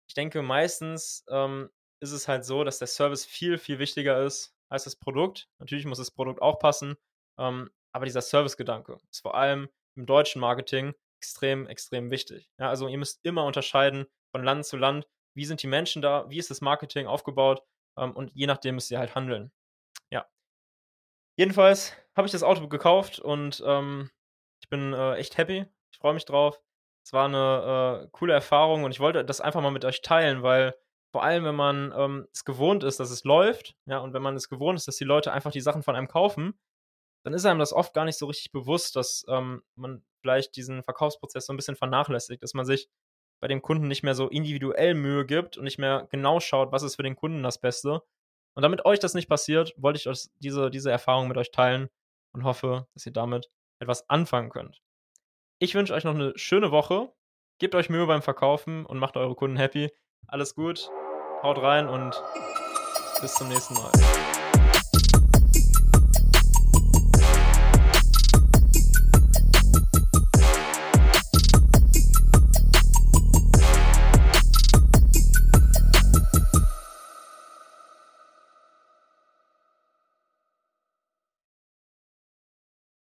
Ich 0.07 0.13
denke, 0.13 0.41
meistens 0.41 1.25
ähm, 1.29 1.69
ist 1.99 2.11
es 2.11 2.27
halt 2.27 2.45
so, 2.45 2.63
dass 2.63 2.79
der 2.79 2.87
Service 2.87 3.25
viel, 3.25 3.57
viel 3.57 3.79
wichtiger 3.79 4.23
ist 4.23 4.53
als 4.73 4.85
das 4.85 4.95
Produkt. 4.95 5.47
Natürlich 5.59 5.85
muss 5.85 5.99
das 5.99 6.11
Produkt 6.11 6.41
auch 6.41 6.57
passen, 6.57 6.95
ähm, 7.37 7.69
aber 7.93 8.05
dieser 8.05 8.21
Service-Gedanke 8.21 8.97
ist 9.11 9.21
vor 9.21 9.35
allem 9.35 9.69
im 9.95 10.07
deutschen 10.07 10.41
Marketing 10.41 10.93
extrem, 11.19 11.67
extrem 11.67 12.09
wichtig. 12.09 12.49
Ja, 12.59 12.69
also 12.69 12.87
ihr 12.87 12.97
müsst 12.97 13.23
immer 13.23 13.45
unterscheiden 13.45 14.07
von 14.31 14.43
Land 14.43 14.65
zu 14.65 14.75
Land, 14.77 15.07
wie 15.35 15.45
sind 15.45 15.61
die 15.61 15.67
Menschen 15.67 16.01
da, 16.01 16.27
wie 16.29 16.39
ist 16.39 16.49
das 16.49 16.61
Marketing 16.61 17.05
aufgebaut 17.05 17.61
ähm, 17.97 18.13
und 18.13 18.31
je 18.33 18.47
nachdem 18.47 18.75
müsst 18.75 18.89
ihr 18.89 18.97
halt 18.97 19.13
handeln. 19.13 19.51
Ja. 20.09 20.27
Jedenfalls 21.37 21.93
habe 22.15 22.25
ich 22.25 22.31
das 22.31 22.43
Auto 22.43 22.67
gekauft 22.67 23.19
und 23.19 23.63
ähm, 23.65 24.09
ich 24.61 24.69
bin 24.69 24.93
äh, 24.93 25.15
echt 25.15 25.37
happy. 25.37 25.67
Ich 25.91 25.99
freue 25.99 26.15
mich 26.15 26.25
drauf. 26.25 26.59
Es 27.05 27.13
war 27.13 27.25
eine 27.25 28.05
äh, 28.05 28.07
coole 28.11 28.33
Erfahrung 28.33 28.85
und 28.85 28.91
ich 28.91 28.99
wollte 28.99 29.23
das 29.23 29.39
einfach 29.39 29.61
mal 29.61 29.71
mit 29.71 29.85
euch 29.85 30.01
teilen, 30.01 30.41
weil 30.41 30.73
vor 31.13 31.23
allem, 31.23 31.45
wenn 31.45 31.55
man 31.55 31.93
ähm, 31.95 32.27
es 32.33 32.43
gewohnt 32.43 32.83
ist, 32.83 32.99
dass 32.99 33.11
es 33.11 33.23
läuft, 33.23 33.75
ja, 33.85 33.99
und 33.99 34.13
wenn 34.13 34.23
man 34.23 34.35
es 34.35 34.49
gewohnt 34.49 34.79
ist, 34.79 34.87
dass 34.87 34.97
die 34.97 35.03
Leute 35.03 35.31
einfach 35.31 35.51
die 35.51 35.61
Sachen 35.61 35.83
von 35.83 35.95
einem 35.95 36.07
kaufen, 36.07 36.59
dann 37.23 37.35
ist 37.35 37.45
einem 37.45 37.59
das 37.59 37.71
oft 37.71 37.93
gar 37.93 38.03
nicht 38.03 38.17
so 38.17 38.25
richtig 38.25 38.51
bewusst, 38.51 38.95
dass 38.95 39.23
ähm, 39.29 39.61
man 39.75 40.03
vielleicht 40.21 40.55
diesen 40.55 40.81
Verkaufsprozess 40.81 41.45
so 41.45 41.53
ein 41.53 41.55
bisschen 41.55 41.75
vernachlässigt, 41.75 42.41
dass 42.41 42.55
man 42.55 42.65
sich 42.65 42.89
bei 43.39 43.47
dem 43.47 43.61
Kunden 43.61 43.87
nicht 43.87 44.01
mehr 44.01 44.15
so 44.15 44.27
individuell 44.27 44.95
Mühe 44.95 45.23
gibt 45.23 45.55
und 45.55 45.65
nicht 45.65 45.77
mehr 45.77 46.07
genau 46.09 46.39
schaut, 46.39 46.71
was 46.71 46.81
ist 46.81 46.95
für 46.95 47.03
den 47.03 47.15
Kunden 47.15 47.43
das 47.43 47.59
Beste. 47.59 48.01
Und 48.55 48.63
damit 48.63 48.83
euch 48.85 48.97
das 48.97 49.13
nicht 49.13 49.29
passiert, 49.29 49.75
wollte 49.77 49.97
ich 49.97 50.07
euch 50.07 50.29
diese, 50.39 50.71
diese 50.71 50.89
Erfahrung 50.89 51.27
mit 51.27 51.37
euch 51.37 51.51
teilen 51.51 51.89
und 52.33 52.43
hoffe, 52.43 52.87
dass 52.95 53.05
ihr 53.05 53.13
damit 53.13 53.51
etwas 53.79 54.09
anfangen 54.09 54.49
könnt. 54.49 54.81
Ich 55.59 55.75
wünsche 55.75 55.93
euch 55.93 56.05
noch 56.05 56.15
eine 56.15 56.33
schöne 56.37 56.71
Woche. 56.71 57.13
Gebt 57.59 57.75
euch 57.75 57.89
Mühe 57.89 58.07
beim 58.07 58.23
Verkaufen 58.23 58.85
und 58.85 58.97
macht 58.97 59.15
eure 59.15 59.35
Kunden 59.35 59.57
happy. 59.57 59.91
Alles 60.27 60.55
gut, 60.55 60.89
haut 61.43 61.61
rein 61.61 61.87
und 61.87 62.23
bis 63.21 63.33
zum 63.35 63.49
nächsten 63.49 63.75
Mal. 63.75 63.91